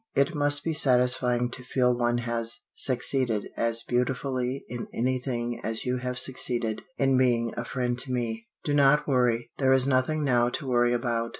[0.15, 5.97] It must be satisfying to feel one has succeeded as beautifully in anything as you
[5.97, 8.47] have succeeded in being a friend to me.
[8.63, 9.51] Do not worry.
[9.59, 11.29] There is nothing now to worry about.